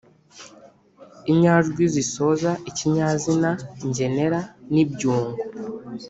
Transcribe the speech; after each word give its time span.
inyajwi 1.31 1.83
zisoza 1.93 2.51
ikinyazina 2.69 3.49
ngenera 3.87 4.39
n 4.73 4.75
ibyungo 4.83 5.41